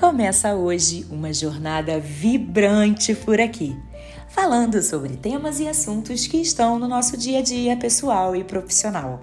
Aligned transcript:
Começa 0.00 0.54
hoje 0.54 1.06
uma 1.10 1.30
jornada 1.30 2.00
vibrante 2.00 3.14
por 3.14 3.38
aqui, 3.38 3.76
falando 4.30 4.82
sobre 4.82 5.14
temas 5.14 5.60
e 5.60 5.68
assuntos 5.68 6.26
que 6.26 6.38
estão 6.38 6.78
no 6.78 6.88
nosso 6.88 7.18
dia 7.18 7.40
a 7.40 7.42
dia 7.42 7.76
pessoal 7.76 8.34
e 8.34 8.42
profissional. 8.42 9.20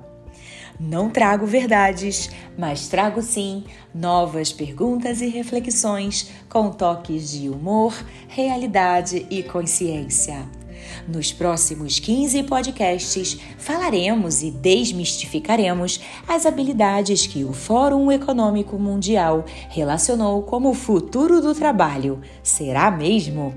Não 0.80 1.10
trago 1.10 1.48
verdades, 1.48 2.30
mas 2.56 2.88
trago 2.88 3.24
sim 3.24 3.64
novas 3.92 4.54
perguntas 4.54 5.20
e 5.20 5.28
reflexões 5.28 6.30
com 6.48 6.70
toques 6.70 7.32
de 7.32 7.50
humor, 7.50 7.92
realidade 8.28 9.26
e 9.32 9.42
consciência. 9.42 10.48
Nos 11.08 11.32
próximos 11.32 12.00
15 12.00 12.44
podcasts, 12.44 13.40
falaremos 13.58 14.44
e 14.44 14.52
desmistificaremos 14.52 16.02
as 16.28 16.46
habilidades 16.46 17.26
que 17.26 17.46
o 17.46 17.54
Fórum 17.54 18.12
Econômico 18.12 18.78
Mundial 18.78 19.46
relacionou 19.70 20.44
como 20.44 20.70
o 20.70 20.74
futuro 20.74 21.40
do 21.42 21.56
trabalho. 21.56 22.20
Será 22.44 22.92
mesmo? 22.92 23.56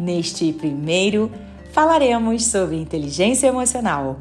Neste 0.00 0.54
primeiro, 0.54 1.30
falaremos 1.70 2.46
sobre 2.46 2.76
inteligência 2.76 3.46
emocional. 3.46 4.18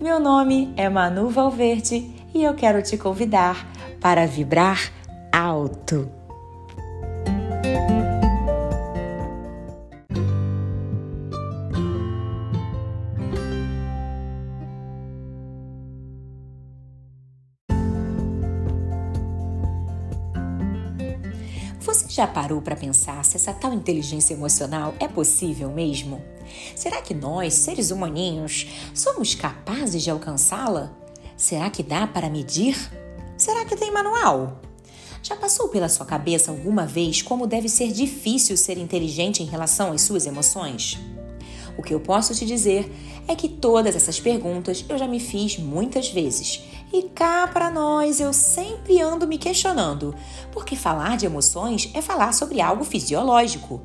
Meu 0.00 0.18
nome 0.18 0.72
é 0.76 0.88
Manu 0.88 1.28
Valverde 1.28 2.10
e 2.34 2.42
eu 2.42 2.54
quero 2.54 2.82
te 2.82 2.96
convidar 2.96 3.70
para 4.00 4.26
vibrar 4.26 4.92
alto. 5.32 6.25
Você 21.86 22.06
já 22.08 22.26
parou 22.26 22.60
para 22.60 22.74
pensar 22.74 23.24
se 23.24 23.36
essa 23.36 23.52
tal 23.52 23.72
inteligência 23.72 24.34
emocional 24.34 24.92
é 24.98 25.06
possível 25.06 25.70
mesmo? 25.70 26.20
Será 26.74 27.00
que 27.00 27.14
nós, 27.14 27.54
seres 27.54 27.92
humaninhos, 27.92 28.66
somos 28.92 29.36
capazes 29.36 30.02
de 30.02 30.10
alcançá-la? 30.10 30.92
Será 31.36 31.70
que 31.70 31.84
dá 31.84 32.04
para 32.04 32.28
medir? 32.28 32.76
Será 33.38 33.64
que 33.64 33.76
tem 33.76 33.92
manual? 33.92 34.60
Já 35.22 35.36
passou 35.36 35.68
pela 35.68 35.88
sua 35.88 36.04
cabeça 36.04 36.50
alguma 36.50 36.84
vez 36.84 37.22
como 37.22 37.46
deve 37.46 37.68
ser 37.68 37.92
difícil 37.92 38.56
ser 38.56 38.78
inteligente 38.78 39.44
em 39.44 39.46
relação 39.46 39.92
às 39.92 40.02
suas 40.02 40.26
emoções? 40.26 40.98
O 41.78 41.84
que 41.84 41.94
eu 41.94 42.00
posso 42.00 42.34
te 42.34 42.44
dizer 42.44 42.92
é 43.28 43.36
que 43.36 43.48
todas 43.48 43.94
essas 43.94 44.18
perguntas 44.18 44.84
eu 44.88 44.98
já 44.98 45.06
me 45.06 45.20
fiz 45.20 45.56
muitas 45.56 46.08
vezes 46.08 46.64
e 46.92 47.04
cá 47.04 47.46
para 47.46 47.70
nós 47.70 48.20
eu 48.20 48.32
sempre 48.32 49.00
ando 49.00 49.26
me 49.26 49.38
questionando, 49.38 50.14
porque 50.52 50.76
falar 50.76 51.16
de 51.16 51.26
emoções 51.26 51.90
é 51.94 52.00
falar 52.00 52.32
sobre 52.32 52.60
algo 52.60 52.84
fisiológico. 52.84 53.82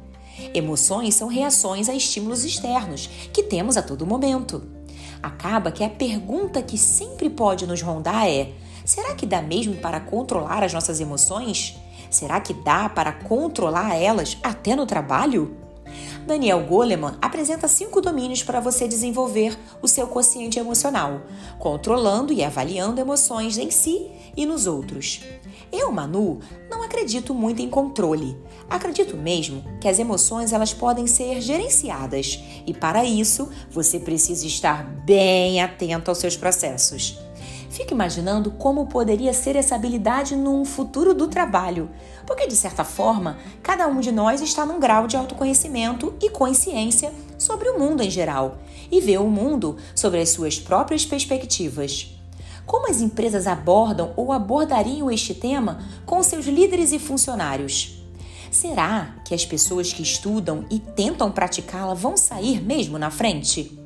Emoções 0.54 1.16
são 1.16 1.28
reações 1.28 1.90
a 1.90 1.94
estímulos 1.94 2.44
externos 2.44 3.10
que 3.34 3.44
temos 3.44 3.78
a 3.78 3.82
todo 3.82 4.06
momento. 4.06 4.64
Acaba 5.22 5.72
que 5.72 5.84
a 5.84 5.90
pergunta 5.90 6.62
que 6.62 6.78
sempre 6.78 7.30
pode 7.30 7.68
nos 7.68 7.82
rondar 7.82 8.28
é: 8.28 8.52
será 8.86 9.14
que 9.14 9.26
dá 9.26 9.42
mesmo 9.42 9.76
para 9.76 10.00
controlar 10.00 10.64
as 10.64 10.74
nossas 10.74 11.00
emoções? 11.00 11.78
Será 12.10 12.40
que 12.42 12.54
dá 12.54 12.90
para 12.90 13.12
controlar 13.12 13.96
elas 13.96 14.38
até 14.44 14.76
no 14.76 14.86
trabalho? 14.86 15.61
Daniel 16.26 16.64
Goleman 16.66 17.18
apresenta 17.22 17.68
cinco 17.68 18.00
domínios 18.00 18.44
para 18.44 18.60
você 18.60 18.88
desenvolver 18.88 19.58
o 19.82 19.88
seu 19.88 20.08
consciente 20.08 20.60
emocional, 20.60 21.22
controlando 21.60 22.32
e 22.32 22.44
avaliando 22.44 23.02
emoções 23.02 23.58
em 23.58 23.72
si 23.72 24.10
e 24.36 24.46
nos 24.46 24.68
outros. 24.68 25.22
Eu, 25.72 25.92
Manu, 25.92 26.40
não 26.70 26.84
acredito 26.84 27.34
muito 27.34 27.62
em 27.62 27.70
controle. 27.70 28.38
Acredito 28.70 29.18
mesmo 29.18 29.64
que 29.80 29.88
as 29.88 30.00
emoções 30.00 30.54
elas 30.54 30.74
podem 30.74 31.08
ser 31.08 31.42
gerenciadas 31.42 32.40
e 32.66 32.74
para 32.74 33.04
isso 33.04 33.50
você 33.70 34.00
precisa 34.00 34.46
estar 34.46 34.84
bem 34.84 35.62
atento 35.62 36.10
aos 36.10 36.20
seus 36.20 36.38
processos. 36.38 37.18
Fico 37.72 37.94
imaginando 37.94 38.52
como 38.52 38.88
poderia 38.88 39.32
ser 39.32 39.56
essa 39.56 39.76
habilidade 39.76 40.36
num 40.36 40.66
futuro 40.66 41.14
do 41.14 41.30
trabalho, 41.30 41.90
porque 42.28 42.46
de 42.46 42.56
certa 42.56 42.84
forma, 42.84 43.38
cada 43.64 43.88
um 43.88 44.02
de 44.02 44.12
nós 44.12 44.42
está 44.42 44.66
num 44.66 44.78
grau 44.78 45.08
de 45.08 45.16
autoconhecimento 45.16 46.14
e 46.22 46.30
consciência 46.30 47.14
sobre 47.38 47.70
o 47.70 47.80
mundo 47.80 48.04
em 48.04 48.10
geral 48.10 48.58
e 48.92 49.00
vê 49.00 49.18
o 49.18 49.30
mundo 49.30 49.78
sobre 49.96 50.20
as 50.20 50.32
suas 50.32 50.60
próprias 50.60 51.06
perspectivas. 51.06 52.14
Como 52.66 52.90
as 52.90 53.00
empresas 53.00 53.48
abordam 53.48 54.12
ou 54.18 54.34
abordariam 54.34 55.10
este 55.10 55.34
tema 55.34 55.80
com 56.06 56.22
seus 56.22 56.46
líderes 56.48 56.92
e 56.92 57.00
funcionários? 57.00 58.04
Será 58.52 59.16
que 59.24 59.34
as 59.34 59.46
pessoas 59.46 59.94
que 59.94 60.04
estudam 60.04 60.66
e 60.70 60.78
tentam 60.78 61.32
praticá-la 61.32 61.94
vão 61.94 62.18
sair 62.18 62.62
mesmo 62.62 63.00
na 63.00 63.10
frente? 63.10 63.81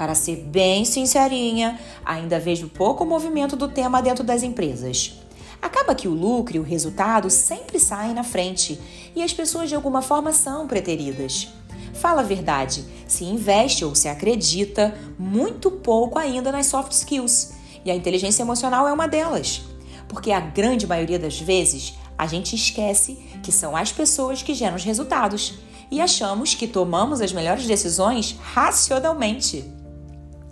Para 0.00 0.14
ser 0.14 0.36
bem 0.36 0.82
sincerinha, 0.86 1.78
ainda 2.02 2.40
vejo 2.40 2.70
pouco 2.70 3.04
movimento 3.04 3.54
do 3.54 3.68
tema 3.68 4.00
dentro 4.00 4.24
das 4.24 4.42
empresas. 4.42 5.20
Acaba 5.60 5.94
que 5.94 6.08
o 6.08 6.14
lucro 6.14 6.56
e 6.56 6.58
o 6.58 6.62
resultado 6.62 7.28
sempre 7.28 7.78
saem 7.78 8.14
na 8.14 8.24
frente 8.24 8.80
e 9.14 9.22
as 9.22 9.34
pessoas 9.34 9.68
de 9.68 9.74
alguma 9.74 10.00
forma 10.00 10.32
são 10.32 10.66
preteridas. 10.66 11.48
Fala 11.92 12.22
a 12.22 12.24
verdade, 12.24 12.82
se 13.06 13.24
investe 13.24 13.84
ou 13.84 13.94
se 13.94 14.08
acredita 14.08 14.96
muito 15.18 15.70
pouco 15.70 16.18
ainda 16.18 16.50
nas 16.50 16.64
soft 16.64 16.92
skills 16.92 17.52
e 17.84 17.90
a 17.90 17.94
inteligência 17.94 18.42
emocional 18.42 18.88
é 18.88 18.92
uma 18.94 19.06
delas. 19.06 19.60
Porque 20.08 20.32
a 20.32 20.40
grande 20.40 20.86
maioria 20.86 21.18
das 21.18 21.38
vezes 21.38 21.92
a 22.16 22.26
gente 22.26 22.56
esquece 22.56 23.18
que 23.42 23.52
são 23.52 23.76
as 23.76 23.92
pessoas 23.92 24.42
que 24.42 24.54
geram 24.54 24.76
os 24.76 24.84
resultados 24.84 25.58
e 25.90 26.00
achamos 26.00 26.54
que 26.54 26.66
tomamos 26.66 27.20
as 27.20 27.34
melhores 27.34 27.66
decisões 27.66 28.34
racionalmente. 28.40 29.78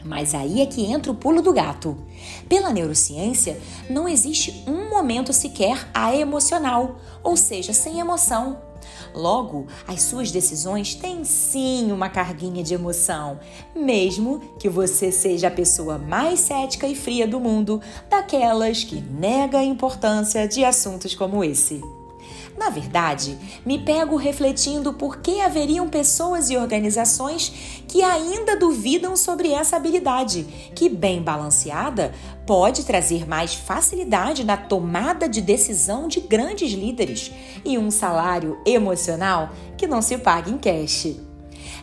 Mas 0.05 0.35
aí 0.35 0.61
é 0.61 0.67
que 0.67 0.85
entra 0.85 1.11
o 1.13 1.15
pulo 1.15 1.43
do 1.43 1.53
gato. 1.53 1.97
Pela 2.49 2.73
neurociência, 2.73 3.61
não 3.91 4.09
existe 4.09 4.65
um 4.67 4.89
momento 4.89 5.33
sequer 5.33 5.89
emocional, 6.15 6.99
ou 7.23 7.37
seja, 7.37 7.73
sem 7.73 7.99
emoção. 7.99 8.59
Logo, 9.15 9.67
as 9.87 10.03
suas 10.03 10.31
decisões 10.31 10.95
têm 10.95 11.25
sim 11.25 11.91
uma 11.91 12.09
carguinha 12.09 12.63
de 12.63 12.75
emoção, 12.75 13.39
mesmo 13.75 14.41
que 14.59 14.69
você 14.69 15.11
seja 15.11 15.49
a 15.49 15.51
pessoa 15.51 15.99
mais 15.99 16.41
cética 16.41 16.87
e 16.87 16.95
fria 16.95 17.27
do 17.27 17.41
mundo, 17.41 17.81
daquelas 18.09 18.85
que 18.85 19.01
nega 19.01 19.59
a 19.59 19.65
importância 19.65 20.47
de 20.47 20.65
assuntos 20.65 21.15
como 21.15 21.43
esse. 21.43 21.83
Na 22.59 22.71
verdade, 22.71 23.39
me 23.65 23.79
pego 23.79 24.17
refletindo 24.17 24.93
por 24.93 25.19
que 25.19 25.41
haveriam 25.41 25.89
pessoas 25.89 26.51
e 26.51 26.57
organizações 26.57 27.83
que 27.87 28.03
ainda 28.03 28.57
duvidam 28.57 29.17
sobre 29.17 29.53
essa 29.53 29.77
habilidade, 29.77 30.45
que, 30.75 30.89
bem 30.89 31.23
balanceada, 31.23 32.13
pode 32.45 32.85
trazer 32.85 33.29
mais 33.29 33.55
facilidade 33.55 34.45
na 34.45 34.57
tomada 34.57 35.29
de 35.29 35.41
decisão 35.41 36.09
de 36.09 36.21
grandes 36.21 36.73
líderes 36.73 37.31
e 37.65 37.79
um 37.79 37.93
salário 37.93 38.59
emocional 38.67 39.51
que 39.77 39.87
não 39.87 40.03
se 40.03 40.19
paga 40.19 40.51
em 40.51 40.59
cash. 40.59 41.28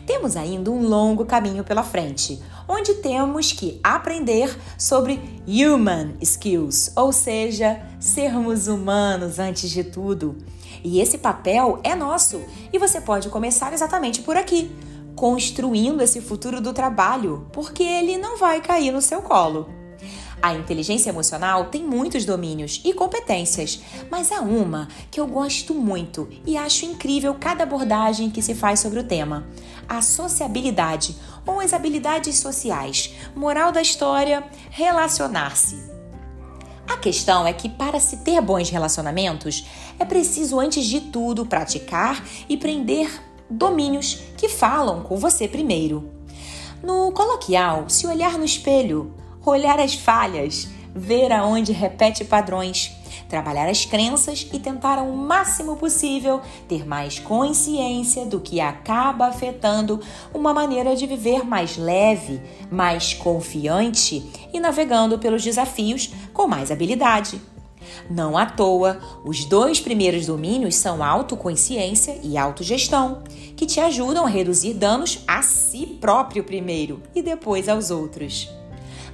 Temos 0.06 0.36
ainda 0.36 0.70
um 0.70 0.88
longo 0.88 1.26
caminho 1.26 1.64
pela 1.64 1.84
frente, 1.84 2.42
onde 2.68 2.96
temos 2.96 3.52
que 3.52 3.80
aprender 3.84 4.56
sobre 4.78 5.20
human 5.48 6.14
skills, 6.22 6.92
ou 6.96 7.12
seja, 7.12 7.82
sermos 8.00 8.68
humanos 8.68 9.40
antes 9.40 9.70
de 9.70 9.84
tudo. 9.84 10.38
E 10.84 11.00
esse 11.00 11.18
papel 11.18 11.80
é 11.84 11.96
nosso 11.96 12.42
e 12.72 12.78
você 12.78 13.02
pode 13.02 13.30
começar 13.30 13.74
exatamente 13.74 14.22
por 14.22 14.38
aqui, 14.38 14.72
construindo 15.16 16.02
esse 16.02 16.22
futuro 16.22 16.62
do 16.62 16.74
trabalho, 16.74 17.48
porque 17.52 17.84
ele 17.84 18.18
não 18.18 18.38
vai 18.38 18.62
cair 18.62 18.92
no 18.92 19.02
seu 19.02 19.22
colo. 19.22 19.84
A 20.45 20.53
inteligência 20.53 21.09
emocional 21.09 21.66
tem 21.72 21.83
muitos 21.83 22.23
domínios 22.23 22.79
e 22.85 22.94
competências, 22.94 23.81
mas 24.12 24.31
há 24.31 24.42
uma 24.42 24.88
que 25.09 25.19
eu 25.19 25.25
gosto 25.25 25.74
muito 25.74 26.30
e 26.45 26.56
acho 26.56 26.86
incrível 26.86 27.33
cada 27.33 27.63
abordagem 27.63 28.30
que 28.30 28.44
se 28.44 28.53
faz 28.53 28.80
sobre 28.80 29.00
o 29.00 29.03
tema: 29.03 29.47
a 29.89 30.03
sociabilidade 30.03 31.15
ou 31.47 31.59
as 31.59 31.74
habilidades 31.74 32.38
sociais. 32.38 33.12
Moral 33.36 33.71
da 33.71 33.81
história: 33.81 34.47
relacionar-se. 34.69 35.77
A 36.88 36.95
questão 36.98 37.48
é 37.48 37.51
que 37.51 37.68
para 37.68 38.00
se 38.00 38.18
ter 38.18 38.39
bons 38.39 38.69
relacionamentos, 38.69 39.65
é 39.98 40.06
preciso 40.06 40.59
antes 40.59 40.86
de 40.86 41.01
tudo 41.01 41.48
praticar 41.48 42.24
e 42.48 42.56
prender 42.56 43.09
domínios 43.50 44.19
que 44.38 44.48
falam 44.48 45.01
com 45.01 45.18
você 45.18 45.48
primeiro. 45.48 46.07
No 46.83 47.12
coloquial, 47.13 47.89
se 47.89 48.06
olhar 48.06 48.38
no 48.38 48.45
espelho, 48.45 49.12
olhar 49.50 49.80
as 49.80 49.95
falhas, 49.95 50.68
ver 50.94 51.31
aonde 51.31 51.71
repete 51.71 52.24
padrões, 52.24 52.95
trabalhar 53.27 53.68
as 53.68 53.86
crenças 53.86 54.47
e 54.53 54.59
tentar 54.59 54.97
ao 54.97 55.12
máximo 55.12 55.75
possível 55.75 56.42
ter 56.68 56.88
mais 56.88 57.19
consciência 57.19 58.25
do 58.25 58.39
que 58.39 58.62
acaba 58.62 59.27
afetando 59.27 60.00
uma 60.33 60.53
maneira 60.53 60.95
de 60.95 61.06
viver 61.06 61.44
mais 61.44 61.77
leve, 61.77 62.42
mais 62.71 63.13
confiante 63.13 64.25
e 64.53 64.59
navegando 64.59 65.19
pelos 65.19 65.44
desafios 65.44 66.12
com 66.33 66.48
mais 66.48 66.71
habilidade. 66.71 67.41
Não 68.09 68.38
à 68.38 68.45
toa, 68.45 69.00
os 69.24 69.45
dois 69.45 69.80
primeiros 69.80 70.25
domínios 70.25 70.75
são 70.75 71.03
autoconsciência 71.03 72.19
e 72.24 72.38
autogestão, 72.38 73.21
que 73.56 73.65
te 73.65 73.80
ajudam 73.80 74.25
a 74.25 74.30
reduzir 74.30 74.74
danos 74.74 75.19
a 75.27 75.41
si 75.41 75.98
próprio 76.01 76.44
primeiro 76.44 77.01
e 77.13 77.21
depois 77.21 77.69
aos 77.69 77.91
outros. 77.91 78.50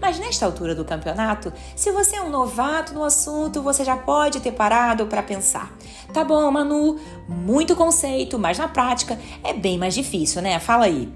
Mas 0.02 0.18
nesta 0.18 0.48
altura 0.48 0.74
do 0.74 0.84
campeonato, 0.84 1.54
se 1.76 1.92
você 1.92 2.16
é 2.16 2.22
um 2.24 2.32
novato 2.32 2.92
no 2.92 3.04
assunto, 3.04 3.62
você 3.62 3.86
já 3.86 3.96
pode 3.96 4.40
ter 4.40 4.52
parado 4.52 5.06
para 5.06 5.22
pensar. 5.22 5.72
Tá 6.12 6.24
bom, 6.24 6.50
Manu, 6.50 7.00
muito 7.30 7.76
conceito, 7.76 8.40
mas 8.40 8.58
na 8.58 8.68
prática 8.68 9.20
é 9.44 9.54
bem 9.54 9.78
mais 9.78 9.94
difícil, 9.94 10.42
né? 10.42 10.60
Fala 10.60 10.86
aí. 10.86 11.08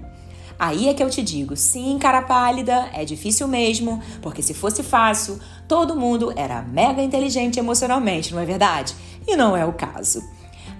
Aí 0.58 0.88
é 0.88 0.94
que 0.94 1.02
eu 1.02 1.10
te 1.10 1.22
digo, 1.22 1.54
sim, 1.56 1.98
cara 1.98 2.22
pálida, 2.22 2.88
é 2.94 3.04
difícil 3.04 3.46
mesmo, 3.46 4.00
porque 4.22 4.40
se 4.40 4.54
fosse 4.54 4.82
fácil, 4.82 5.38
todo 5.68 5.96
mundo 5.96 6.32
era 6.34 6.62
mega 6.62 7.02
inteligente 7.02 7.58
emocionalmente, 7.58 8.32
não 8.32 8.40
é 8.40 8.46
verdade? 8.46 8.94
E 9.26 9.36
não 9.36 9.56
é 9.56 9.66
o 9.66 9.72
caso. 9.72 10.22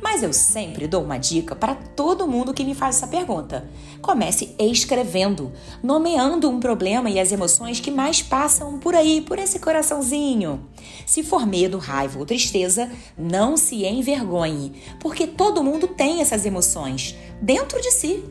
Mas 0.03 0.23
eu 0.23 0.33
sempre 0.33 0.87
dou 0.87 1.03
uma 1.03 1.19
dica 1.19 1.55
para 1.55 1.75
todo 1.75 2.27
mundo 2.27 2.55
que 2.55 2.65
me 2.65 2.75
faz 2.75 2.97
essa 2.97 3.07
pergunta. 3.07 3.69
Comece 4.01 4.55
escrevendo, 4.59 5.53
nomeando 5.83 6.49
um 6.49 6.61
problema 6.61 7.11
e 7.11 7.19
as 7.19 7.33
emoções 7.33 7.81
que 7.81 7.91
mais 7.91 8.23
passam 8.23 8.79
por 8.79 8.95
aí, 8.95 9.21
por 9.21 9.39
esse 9.39 9.59
coraçãozinho. 9.59 10.61
Se 11.05 11.23
for 11.23 11.47
medo, 11.47 11.79
raiva 11.79 12.19
ou 12.19 12.27
tristeza, 12.27 12.91
não 13.17 13.57
se 13.57 13.85
envergonhe, 13.85 14.73
porque 15.01 15.27
todo 15.27 15.65
mundo 15.65 15.89
tem 15.89 16.21
essas 16.21 16.45
emoções 16.45 17.17
dentro 17.41 17.81
de 17.81 17.91
si 17.91 18.23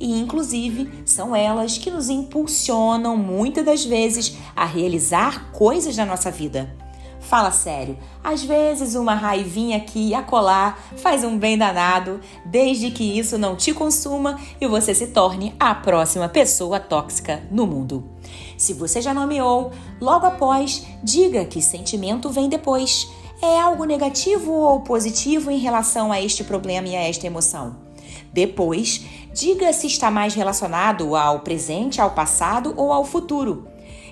e, 0.00 0.18
inclusive, 0.18 0.90
são 1.04 1.34
elas 1.34 1.78
que 1.78 1.90
nos 1.90 2.08
impulsionam 2.08 3.16
muitas 3.16 3.64
das 3.64 3.84
vezes 3.84 4.36
a 4.54 4.64
realizar 4.64 5.50
coisas 5.52 5.96
na 5.96 6.04
nossa 6.04 6.30
vida. 6.30 6.83
Fala 7.28 7.50
sério, 7.50 7.96
às 8.22 8.42
vezes 8.42 8.94
uma 8.94 9.14
raivinha 9.14 9.78
aqui 9.78 10.08
e 10.08 10.14
acolá 10.14 10.76
faz 10.98 11.24
um 11.24 11.38
bem 11.38 11.56
danado, 11.56 12.20
desde 12.44 12.90
que 12.90 13.18
isso 13.18 13.38
não 13.38 13.56
te 13.56 13.72
consuma 13.72 14.38
e 14.60 14.66
você 14.66 14.94
se 14.94 15.06
torne 15.06 15.54
a 15.58 15.74
próxima 15.74 16.28
pessoa 16.28 16.78
tóxica 16.78 17.42
no 17.50 17.66
mundo. 17.66 18.04
Se 18.58 18.74
você 18.74 19.00
já 19.00 19.14
nomeou, 19.14 19.72
logo 20.00 20.26
após, 20.26 20.86
diga 21.02 21.46
que 21.46 21.62
sentimento 21.62 22.28
vem 22.28 22.48
depois. 22.48 23.10
É 23.40 23.58
algo 23.58 23.84
negativo 23.84 24.52
ou 24.52 24.80
positivo 24.80 25.50
em 25.50 25.58
relação 25.58 26.12
a 26.12 26.20
este 26.20 26.44
problema 26.44 26.88
e 26.88 26.94
a 26.96 27.08
esta 27.08 27.26
emoção? 27.26 27.76
Depois, 28.34 29.02
diga 29.32 29.72
se 29.72 29.86
está 29.86 30.10
mais 30.10 30.34
relacionado 30.34 31.16
ao 31.16 31.40
presente, 31.40 32.02
ao 32.02 32.10
passado 32.10 32.74
ou 32.76 32.92
ao 32.92 33.04
futuro. 33.04 33.66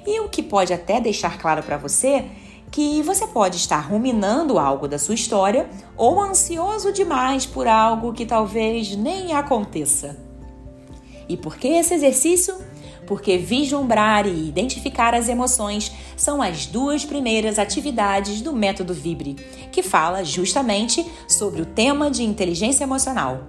E 0.07 0.19
o 0.21 0.29
que 0.29 0.43
pode 0.43 0.73
até 0.73 1.01
deixar 1.01 1.39
claro 1.39 1.63
para 1.63 1.77
você 1.77 2.25
que 2.73 3.03
você 3.03 3.27
pode 3.27 3.59
estar 3.59 3.81
ruminando 3.81 4.59
algo 4.59 4.89
da 4.89 4.99
sua 4.99 5.15
história 5.15 5.69
ou 5.95 6.19
ansioso 6.19 6.91
demais 6.91 7.45
por 7.45 7.69
algo 7.69 8.15
que 8.15 8.25
talvez 8.25 8.97
nem 8.97 9.35
aconteça. 9.35 10.19
E 11.29 11.37
por 11.37 11.57
que 11.59 11.69
esse 11.69 11.93
exercício? 11.93 12.57
Porque 13.07 13.37
vislumbrar 13.37 14.27
e 14.27 14.49
identificar 14.49 15.15
as 15.15 15.29
emoções 15.29 15.93
são 16.17 16.41
as 16.41 16.65
duas 16.65 17.05
primeiras 17.05 17.59
atividades 17.59 18.41
do 18.41 18.55
método 18.55 18.95
Vibre, 18.95 19.35
que 19.71 19.83
fala 19.83 20.25
justamente 20.25 21.05
sobre 21.29 21.61
o 21.61 21.67
tema 21.67 22.11
de 22.11 22.23
inteligência 22.23 22.85
emocional. 22.85 23.49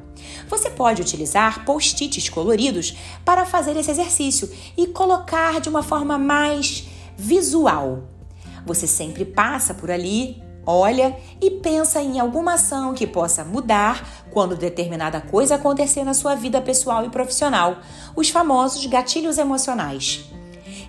Você 0.49 0.69
pode 0.69 1.01
utilizar 1.01 1.63
post-its 1.63 2.27
coloridos 2.27 2.93
para 3.23 3.45
fazer 3.45 3.77
esse 3.77 3.89
exercício 3.89 4.51
e 4.75 4.85
colocar 4.87 5.61
de 5.61 5.69
uma 5.69 5.81
forma 5.81 6.17
mais 6.17 6.85
visual. 7.15 8.12
Você 8.65 8.87
sempre 8.87 9.25
passa 9.25 9.73
por 9.73 9.91
ali, 9.91 10.41
olha 10.65 11.15
e 11.41 11.51
pensa 11.51 12.01
em 12.01 12.19
alguma 12.19 12.53
ação 12.53 12.93
que 12.93 13.05
possa 13.05 13.43
mudar 13.43 14.25
quando 14.31 14.55
determinada 14.55 15.19
coisa 15.19 15.55
acontecer 15.55 16.03
na 16.03 16.13
sua 16.13 16.35
vida 16.35 16.61
pessoal 16.61 17.05
e 17.05 17.09
profissional, 17.09 17.77
os 18.15 18.29
famosos 18.29 18.85
gatilhos 18.85 19.37
emocionais. 19.37 20.25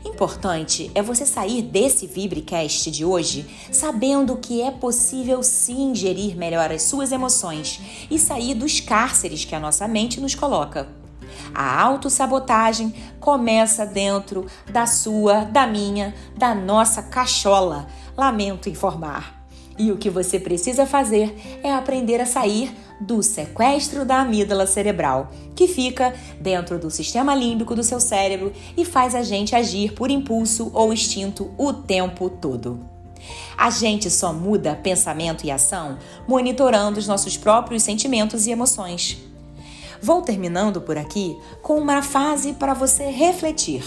Importante 0.04 0.90
é 0.94 1.02
você 1.02 1.26
sair 1.26 1.62
desse 1.62 2.06
Vibrecast 2.06 2.90
de 2.90 3.04
hoje 3.04 3.46
sabendo 3.72 4.36
que 4.36 4.60
é 4.62 4.70
possível 4.70 5.42
sim 5.42 5.94
gerir 5.94 6.36
melhor 6.36 6.70
as 6.70 6.82
suas 6.82 7.10
emoções 7.10 7.80
e 8.10 8.18
sair 8.18 8.54
dos 8.54 8.80
cárceres 8.80 9.44
que 9.44 9.54
a 9.54 9.60
nossa 9.60 9.88
mente 9.88 10.20
nos 10.20 10.34
coloca. 10.34 11.03
A 11.54 11.82
autossabotagem 11.82 12.94
começa 13.18 13.84
dentro 13.84 14.46
da 14.70 14.86
sua, 14.86 15.44
da 15.44 15.66
minha, 15.66 16.14
da 16.36 16.54
nossa 16.54 17.02
cachola. 17.02 17.86
Lamento 18.16 18.68
informar. 18.68 19.44
E 19.76 19.90
o 19.90 19.96
que 19.96 20.08
você 20.08 20.38
precisa 20.38 20.86
fazer 20.86 21.60
é 21.62 21.72
aprender 21.72 22.20
a 22.20 22.26
sair 22.26 22.72
do 23.00 23.22
sequestro 23.22 24.04
da 24.04 24.20
amígdala 24.20 24.66
cerebral, 24.66 25.30
que 25.54 25.66
fica 25.66 26.14
dentro 26.40 26.78
do 26.78 26.90
sistema 26.90 27.34
límbico 27.34 27.74
do 27.74 27.82
seu 27.82 27.98
cérebro 27.98 28.52
e 28.76 28.84
faz 28.84 29.14
a 29.14 29.22
gente 29.22 29.56
agir 29.56 29.92
por 29.92 30.10
impulso 30.10 30.70
ou 30.72 30.92
instinto 30.92 31.50
o 31.58 31.72
tempo 31.72 32.30
todo. 32.30 32.80
A 33.56 33.70
gente 33.70 34.10
só 34.10 34.32
muda 34.32 34.76
pensamento 34.76 35.44
e 35.44 35.50
ação 35.50 35.98
monitorando 36.28 36.98
os 36.98 37.08
nossos 37.08 37.36
próprios 37.36 37.82
sentimentos 37.82 38.46
e 38.46 38.50
emoções. 38.50 39.33
Vou 40.04 40.20
terminando 40.20 40.82
por 40.82 40.98
aqui 40.98 41.40
com 41.62 41.78
uma 41.78 42.02
frase 42.02 42.52
para 42.52 42.74
você 42.74 43.04
refletir. 43.04 43.82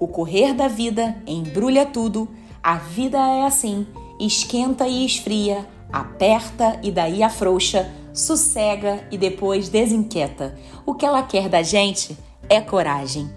O 0.00 0.08
correr 0.08 0.52
da 0.52 0.66
vida 0.66 1.16
embrulha 1.24 1.86
tudo, 1.86 2.28
a 2.60 2.74
vida 2.74 3.18
é 3.18 3.44
assim, 3.44 3.86
esquenta 4.18 4.88
e 4.88 5.06
esfria, 5.06 5.64
aperta 5.92 6.76
e 6.82 6.90
daí 6.90 7.22
afrouxa, 7.22 7.88
sossega 8.12 9.06
e 9.12 9.16
depois 9.16 9.68
desinquieta. 9.68 10.58
O 10.84 10.92
que 10.92 11.06
ela 11.06 11.22
quer 11.22 11.48
da 11.48 11.62
gente 11.62 12.18
é 12.48 12.60
coragem. 12.60 13.30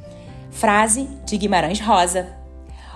Frase 0.50 1.08
de 1.24 1.38
Guimarães 1.38 1.80
Rosa. 1.80 2.36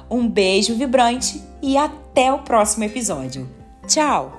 Um 0.10 0.28
beijo 0.28 0.74
vibrante 0.74 1.40
e 1.62 1.78
até 1.78 2.34
o 2.34 2.40
próximo 2.40 2.86
episódio. 2.86 3.48
Tchau! 3.88 4.39